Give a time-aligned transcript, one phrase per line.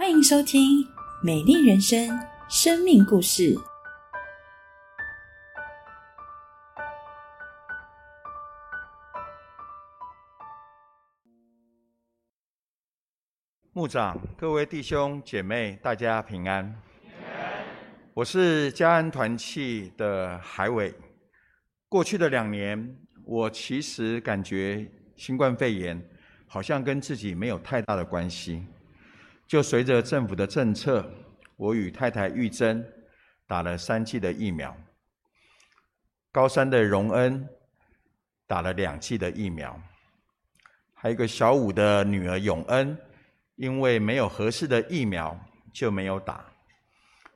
[0.00, 0.82] 欢迎收听
[1.22, 2.08] 《美丽人生》
[2.48, 3.54] 生命故事。
[13.72, 16.74] 牧长，各位弟兄姐妹，大家平安。
[18.14, 20.94] 我是嘉安团契的海伟。
[21.90, 26.02] 过去的两年，我其实感觉新冠肺炎
[26.46, 28.64] 好像跟自己没有太大的关系。
[29.50, 31.04] 就随着政府的政策，
[31.56, 32.86] 我与太太玉珍
[33.48, 34.76] 打了三剂的疫苗。
[36.30, 37.48] 高三的荣恩
[38.46, 39.76] 打了两剂的疫苗，
[40.94, 42.96] 还有一个小五的女儿永恩。
[43.56, 45.36] 因为没有合适的疫苗，
[45.72, 46.46] 就没有打。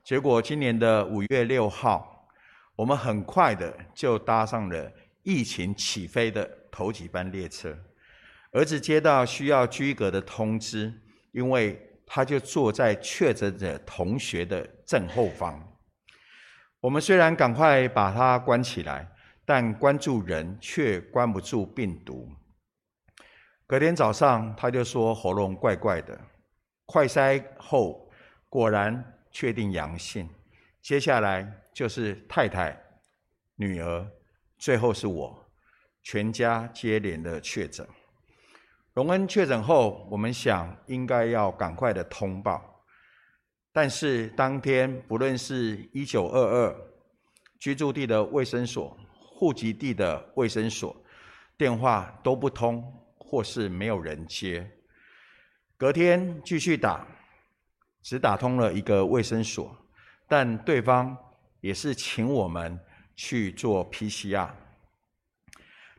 [0.01, 2.29] 结果今年的五月六号，
[2.77, 4.89] 我们很快的就搭上了
[5.23, 7.77] 疫情起飞的头几班列车。
[8.53, 10.91] 儿子接到需要居隔的通知，
[11.33, 15.61] 因为他就坐在确诊者同学的正后方。
[16.79, 19.09] 我们虽然赶快把他关起来，
[19.43, 22.29] 但关注人却关不住病毒。
[23.67, 26.19] 隔天早上，他就说喉咙怪怪的，
[26.85, 28.07] 快筛后
[28.47, 30.29] 果然确定阳性。
[30.81, 32.79] 接下来就是太太、
[33.55, 34.07] 女儿，
[34.59, 35.43] 最后是我，
[36.03, 37.87] 全家接连的确诊。
[38.95, 42.83] 荣恩确诊后，我们想应该要赶快的通报，
[43.71, 46.75] 但是当天不论是一九二二
[47.59, 50.95] 居住地的卫生所、户籍地的卫生所，
[51.57, 52.83] 电话都不通。
[53.27, 54.69] 或是没有人接，
[55.77, 57.05] 隔天继续打，
[58.03, 59.75] 只打通了一个卫生所，
[60.27, 61.17] 但对方
[61.59, 62.79] 也是请我们
[63.15, 64.47] 去做 PCR。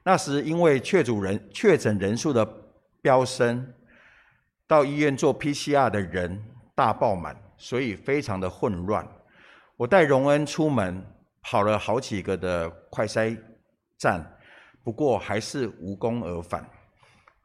[0.05, 2.47] 那时因为确主人确诊人数的
[3.07, 3.73] 飙升，
[4.67, 9.07] 到医院做 PCR 的人大爆满，所以非常的混乱。
[9.77, 11.07] 我带荣恩出门
[11.41, 13.41] 跑了好几个的快筛
[13.97, 14.29] 站，
[14.83, 16.69] 不过还是无功而返。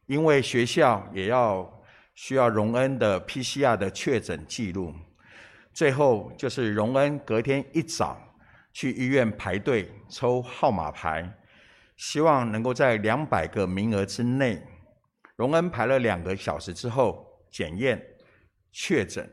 [0.07, 1.71] 因为学校也要
[2.15, 4.91] 需要荣恩的 PCR 的确诊记录，
[5.71, 8.19] 最后就是荣恩隔天一早
[8.73, 11.31] 去医院排队抽号码牌，
[11.97, 14.59] 希望能够在两百个名额之内。
[15.41, 17.99] 荣恩排了两个小时之后检验
[18.71, 19.27] 确诊，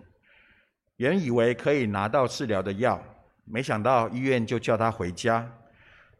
[0.96, 2.98] 原以为可以拿到治疗的药，
[3.44, 5.46] 没想到医院就叫他回家，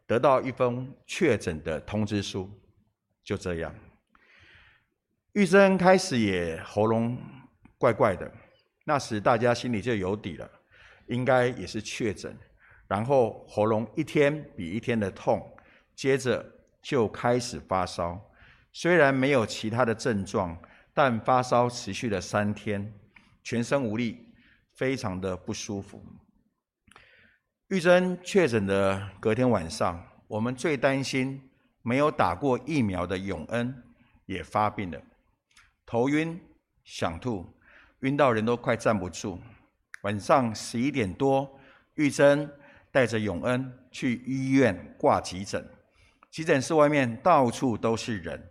[0.05, 2.47] 得到一封确诊的通知书，
[3.23, 3.73] 就这样。
[5.31, 7.17] 玉珍开始也喉咙
[7.79, 8.31] 怪怪的，
[8.83, 10.47] 那时大家心里就有底了，
[11.07, 12.37] 应该也是确诊。
[12.87, 15.51] 然后喉咙一天比一天的痛，
[15.95, 16.45] 接着
[16.79, 18.23] 就开始发烧。
[18.81, 20.57] 虽然没有其他的症状，
[20.93, 22.93] 但发烧持续了三天，
[23.43, 24.33] 全身无力，
[24.71, 26.01] 非常的不舒服。
[27.67, 31.51] 玉珍确诊的隔天晚上，我们最担心
[31.81, 33.83] 没有打过疫苗的永恩
[34.25, 35.01] 也发病了。
[35.85, 36.39] 头晕、
[36.85, 37.45] 想吐，
[37.99, 39.41] 晕到人都快站不住。
[40.03, 41.59] 晚上十一点多，
[41.95, 42.49] 玉珍
[42.93, 45.69] 带着永恩去医院挂急诊。
[46.31, 48.41] 急诊室外面到处都是人，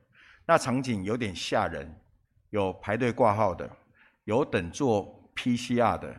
[0.49, 1.95] 那场景有点吓人。
[2.51, 3.71] 有排队挂号的，
[4.25, 6.19] 有等做 PCR 的，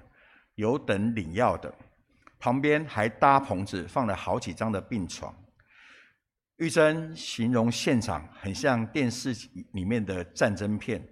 [0.53, 1.73] 有等领药的，
[2.37, 5.35] 旁边还搭棚子放了好几张的病床。
[6.57, 9.35] 玉珍形容现场很像电视
[9.71, 11.03] 里面的战争片，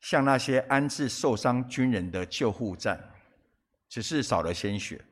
[0.00, 2.98] 像那些安置受伤军人的救护站，
[3.90, 5.04] 只是少了鲜血。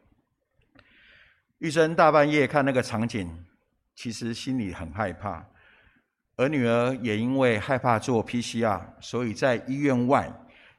[1.58, 3.44] 玉珍大半夜看那个场景，
[3.94, 5.46] 其实心里很害怕，
[6.36, 10.32] 而女儿也因为害怕做 PCR，所以在医院外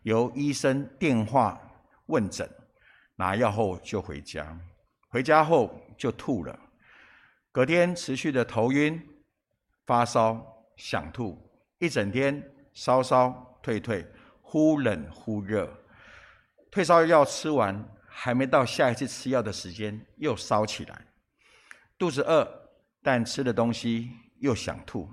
[0.03, 1.59] 由医生电话
[2.07, 2.49] 问诊，
[3.16, 4.59] 拿药后就回家，
[5.09, 6.59] 回家后就吐了。
[7.51, 9.01] 隔天持续的头晕、
[9.85, 10.45] 发烧、
[10.75, 11.41] 想吐，
[11.79, 12.43] 一整天
[12.73, 14.05] 烧烧退退，
[14.41, 15.72] 忽冷忽热。
[16.69, 21.02] 退烧药吃完，还没到下一次吃药的时间，又烧起来。
[21.97, 22.46] 肚子饿，
[23.02, 25.09] 但吃的东西又想吐，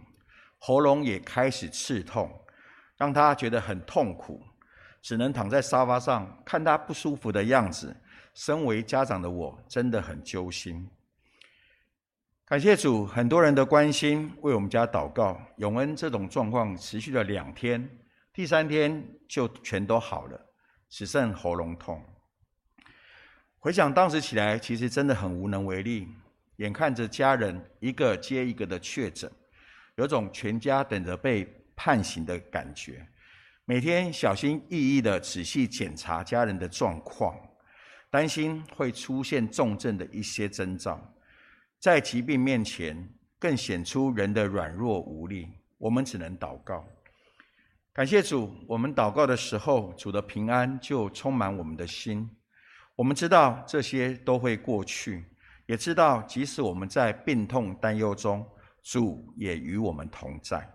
[0.65, 2.31] 喉咙也开始刺痛，
[2.97, 4.41] 让他觉得很痛苦，
[5.01, 7.97] 只能躺在沙发上看他不舒服的样子。
[8.33, 10.89] 身为家长的我，真的很揪心。
[12.45, 15.37] 感谢主，很多人的关心，为我们家祷告。
[15.57, 17.91] 永恩这种状况持续了两天，
[18.33, 20.41] 第三天就全都好了，
[20.89, 22.01] 只剩喉咙痛。
[23.59, 26.07] 回想当时起来，其实真的很无能为力。
[26.59, 29.29] 眼看着家人一个接一个的确诊，
[29.97, 31.47] 有种全家等着被
[31.77, 33.07] 判刑的感觉。
[33.65, 37.39] 每天小心翼翼的仔细检查家人的状况，
[38.11, 41.01] 担心会出现重症的一些征兆，
[41.79, 43.09] 在疾病面前
[43.39, 45.49] 更显出人的软弱无力。
[45.79, 46.85] 我们只能祷告，
[47.93, 48.55] 感谢主。
[48.69, 52.29] 我们祷告的时候，主的平安就充满我们的心。
[52.95, 55.25] 我们知道这些都会过去，
[55.67, 58.47] 也知道即使我们在病痛担忧中，
[58.83, 60.69] 主也与我们同在。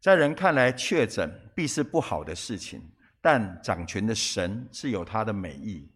[0.00, 2.80] 在人看来，确诊必是不好的事情，
[3.20, 5.90] 但掌权的神是有他的美意。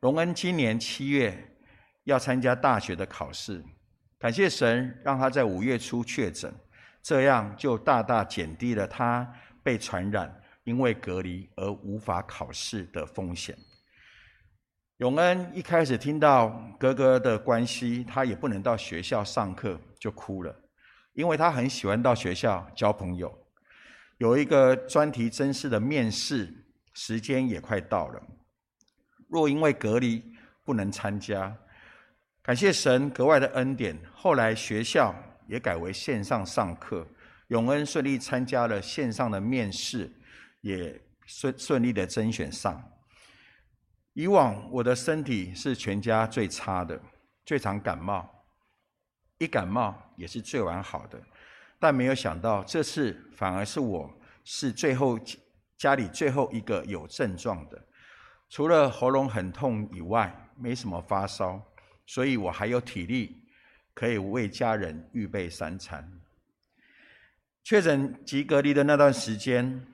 [0.00, 1.56] 荣恩今年七月
[2.04, 3.64] 要参加大学的考试，
[4.18, 6.52] 感谢神让他在五月初确诊，
[7.00, 9.32] 这样就大大减低了他
[9.62, 13.56] 被传染、因为隔离而无法考试的风险。
[14.96, 16.50] 永恩一开始听到
[16.80, 20.54] 哥哥的关系，他也不能到学校上课，就哭了，
[21.14, 23.36] 因为他很喜欢到学校交朋友。
[24.18, 28.22] 有一个专题真试的面试时间也快到了，
[29.28, 30.22] 若因为隔离
[30.64, 31.56] 不能参加，
[32.42, 35.14] 感谢神格外的恩典，后来学校
[35.48, 37.06] 也改为线上上课，
[37.48, 40.10] 永恩顺利参加了线上的面试，
[40.60, 42.82] 也顺顺利的甄选上。
[44.12, 47.00] 以往我的身体是全家最差的，
[47.44, 48.41] 最常感冒，
[49.42, 51.20] 一感冒也是最完好的。
[51.80, 54.08] 但没有想到，这次反而是我
[54.44, 55.18] 是最后
[55.76, 57.82] 家里最后一个有症状的，
[58.48, 61.60] 除了喉咙很痛以外，没什么发烧，
[62.06, 63.42] 所以我还有体力
[63.94, 66.08] 可以为家人预备三餐。
[67.64, 69.84] 确诊及隔离的那段时间，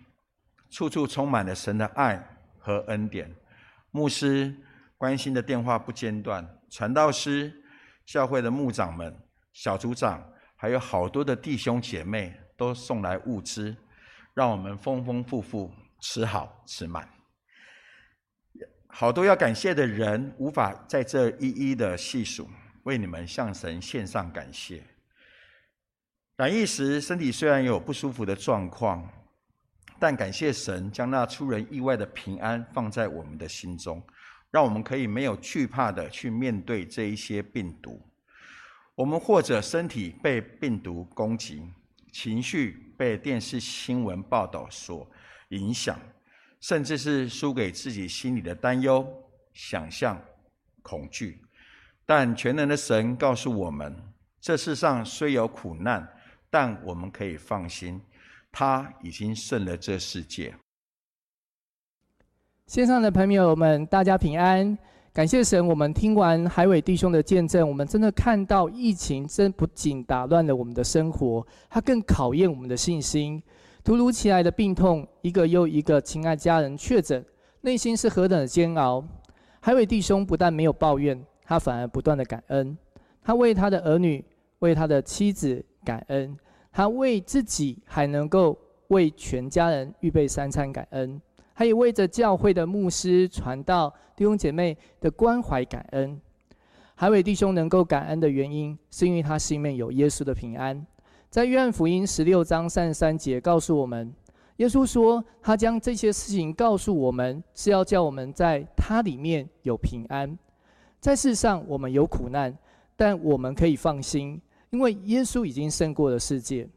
[0.68, 2.22] 处处充满了神的爱
[2.58, 3.34] 和恩典，
[3.92, 4.54] 牧师
[4.98, 7.62] 关心的电话不间断，传道师、
[8.04, 9.14] 教会的牧长们、
[9.58, 10.24] 小组长。
[10.54, 13.76] 还有好多的弟兄姐妹都送来物资，
[14.34, 17.08] 让我们丰丰富富吃好吃满。
[18.88, 22.48] 好多要感谢的人，无法在这一一的细数，
[22.82, 24.82] 为你们向神献上感谢。
[26.36, 29.08] 染疫时身体虽然有不舒服的状况，
[30.00, 34.04] 但感谢神将那出人意外的平安放在我们的心中，
[34.50, 38.07] 让我们可以没有惧怕的去面对这一些病毒。
[38.98, 41.62] 我们或者身体被病毒攻击，
[42.10, 45.08] 情绪被电视新闻报道所
[45.50, 45.96] 影响，
[46.60, 49.06] 甚至是输给自己心里的担忧、
[49.52, 50.20] 想象、
[50.82, 51.40] 恐惧。
[52.04, 53.94] 但全能的神告诉我们，
[54.40, 56.04] 这世上虽有苦难，
[56.50, 58.00] 但我们可以放心，
[58.50, 60.52] 他已经胜了这世界。
[62.66, 64.76] 线上的朋友们，大家平安。
[65.18, 73.42] 感谢神，我们听完海伟弟兄的见证，我们真的看到疫情真不仅打乱了我们的生活，它更考验我们的信心。
[73.82, 77.24] 突如其来的病痛，一个又一个亲爱家人确诊，
[77.62, 79.04] 内心是何等的煎熬。
[79.58, 82.78] 海伟弟兄不但没有抱怨，他反而不断的感恩。
[83.20, 84.24] 他为他的儿女，
[84.60, 86.38] 为他的妻子感恩，
[86.70, 88.56] 他为自己还能够
[88.86, 91.20] 为全家人预备三餐感恩。
[91.58, 96.16] 他也为着教会的牧师传道弟兄姐妹的关怀感恩。
[96.94, 100.86] 海伟弟兄能够感恩的原因，是因为他心里面有耶稣的平安。
[101.28, 104.14] 在约翰福音十六章三十三节告诉我们，
[104.58, 110.38] 耶稣说他将这些事情告诉我们，是要叫我们在他里面有平安。
[111.00, 112.56] 在世上我们有苦难，
[112.94, 116.68] 但我们可以放心，因为耶稣已经胜过了世界。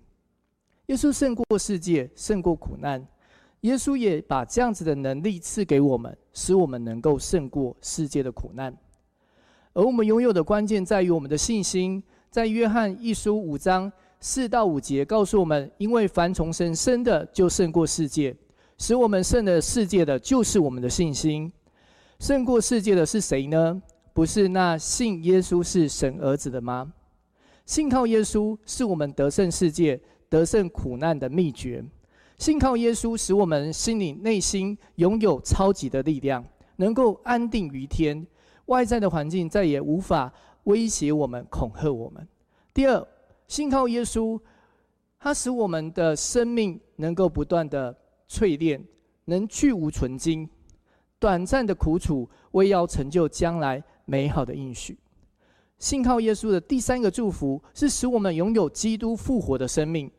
[0.88, 3.06] 耶稣胜过世界，胜过苦难。
[3.62, 8.76] 耶稣也把这样子的能力赐给我们，使我们能够胜过世界的苦难。
[9.74, 12.04] 而我们拥有的关键在于我们的信心。
[12.30, 13.92] 在约翰一书五章
[14.22, 18.34] 四到五节告诉我们：因为凡从神生的，就胜过世界；
[18.78, 21.52] 使我们胜了世界的就是我们的信心。
[22.20, 23.82] 胜过世界的是谁呢？
[24.14, 26.94] 不是那信耶稣是神儿子的吗？
[27.66, 30.00] 信靠耶稣是我们得胜世界、
[30.30, 31.84] 得胜苦难的秘诀。
[32.42, 36.44] 信靠耶稣，使我们心里内心拥有超级的力量，
[36.78, 38.26] 能够安定于天。
[38.66, 40.34] 外在的环境再也无法
[40.64, 42.28] 威胁我们、恐吓我们。
[42.74, 43.08] 第二，
[43.48, 44.40] 信靠耶稣，
[45.20, 47.96] 它使我们的生命能够不断的
[48.28, 48.84] 淬炼，
[49.26, 50.50] 能去无存精。
[51.20, 54.98] 短暂的苦楚，为要成就将来美好的应许。
[55.78, 60.10] 信靠耶稣的第三个祝福，是使我们拥有基督复活的生命，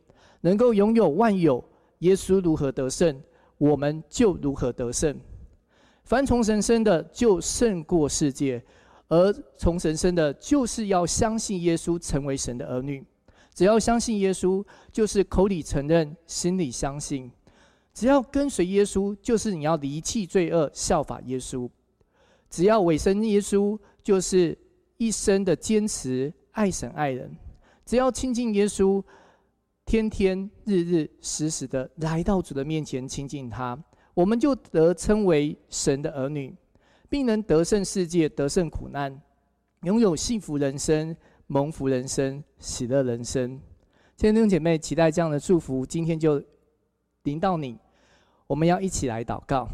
[0.43, 1.65] 能够拥有万有。
[2.03, 3.21] 耶稣如何得胜，
[3.59, 5.19] 我们就如何得胜。
[6.05, 8.61] 凡从神生的，就胜过世界；
[9.09, 13.05] 而从神生的，就是要相信耶稣，成为神的儿女。
[13.55, 17.31] 只要相信耶稣，就是口里承认，心里相信。
[17.95, 21.69] 只要跟随耶稣，就是你要离弃罪恶，效法耶稣；
[22.51, 24.59] 只要委身耶稣，就是
[24.97, 27.29] 一生的坚持爱神爱人；
[27.85, 29.03] 只要亲近耶稣，
[29.93, 33.79] 天天日日时时的来到主的面前亲近他，
[34.15, 36.57] 我们就得称为神的儿女，
[37.11, 39.21] 并能得胜世界，得胜苦难，
[39.83, 41.15] 拥有幸福人生、
[41.47, 43.61] 蒙福人生、喜乐人生。
[44.17, 46.43] 亲爱的弟兄姐妹，期待这样的祝福，今天就
[47.25, 47.77] 临到你。
[48.47, 49.69] 我们要一起来祷告。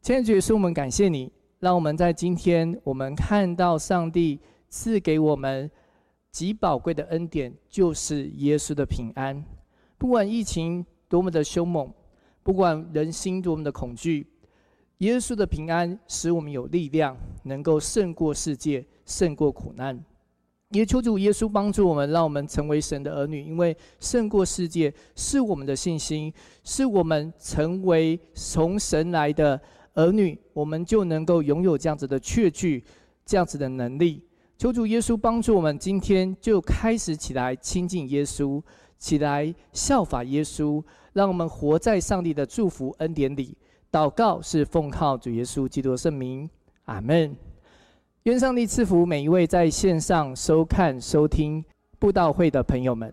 [0.00, 5.70] 亲爱的主耶稣，我们感谢你，让我们在今天，我们看到上帝赐给我们
[6.32, 9.44] 极宝贵的恩典，就是耶稣的平安。
[9.98, 11.92] 不管疫情多么的凶猛，
[12.42, 14.26] 不管人心多么的恐惧，
[14.98, 20.02] 耶稣的平安使我们有力量，能够胜过世界，胜过苦难。
[20.70, 26.32] 也求主耶稣帮助我们，让我们成为神的儿女，因为胜过世界是我们的信心，
[26.64, 29.60] 是我们成为从神来的
[29.92, 32.82] 儿女，我们就能够拥有这样子的确据，
[33.26, 34.22] 这样子的能力。
[34.58, 38.62] 求主耶稣帮助我们，今天就开始起来亲近耶稣，
[38.98, 40.82] 起来效法耶稣，
[41.12, 43.56] 让我们活在上帝的祝福恩典里。
[43.90, 46.48] 祷告是奉靠主耶稣基督圣名，
[46.84, 47.36] 阿门。
[48.22, 51.64] 愿上帝赐福每一位在线上收看、收听
[51.98, 53.12] 布道会的朋友们。